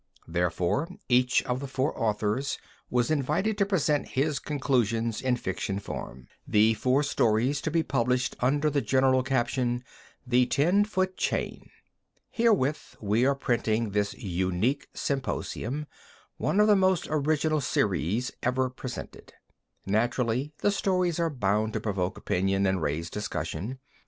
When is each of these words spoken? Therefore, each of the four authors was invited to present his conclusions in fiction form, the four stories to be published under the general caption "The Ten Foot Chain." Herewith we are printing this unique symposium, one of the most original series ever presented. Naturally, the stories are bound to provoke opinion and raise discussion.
Therefore, 0.27 0.89
each 1.09 1.43
of 1.43 1.59
the 1.59 1.67
four 1.67 1.95
authors 1.95 2.57
was 2.89 3.11
invited 3.11 3.55
to 3.59 3.67
present 3.67 4.07
his 4.17 4.39
conclusions 4.39 5.21
in 5.21 5.35
fiction 5.37 5.77
form, 5.77 6.27
the 6.47 6.73
four 6.73 7.03
stories 7.03 7.61
to 7.61 7.69
be 7.69 7.83
published 7.83 8.35
under 8.39 8.71
the 8.71 8.81
general 8.81 9.21
caption 9.21 9.83
"The 10.25 10.47
Ten 10.47 10.85
Foot 10.85 11.17
Chain." 11.17 11.69
Herewith 12.31 12.95
we 12.99 13.27
are 13.27 13.35
printing 13.35 13.91
this 13.91 14.15
unique 14.15 14.87
symposium, 14.95 15.85
one 16.37 16.59
of 16.59 16.65
the 16.65 16.75
most 16.75 17.05
original 17.11 17.61
series 17.61 18.31
ever 18.41 18.71
presented. 18.71 19.33
Naturally, 19.85 20.51
the 20.61 20.71
stories 20.71 21.19
are 21.19 21.29
bound 21.29 21.73
to 21.73 21.79
provoke 21.79 22.17
opinion 22.17 22.65
and 22.65 22.81
raise 22.81 23.11
discussion. 23.11 23.77